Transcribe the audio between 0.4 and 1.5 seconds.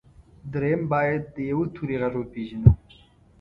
درېيم بايد د